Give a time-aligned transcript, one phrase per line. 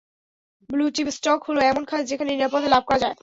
[0.69, 3.15] Blue chip stock হলো এমন খাত, যেখানে নিরাপদে লাভ করা যায়।